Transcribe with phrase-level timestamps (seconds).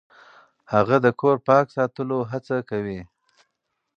[0.73, 2.99] هغه د کور پاک ساتلو هڅه کوي.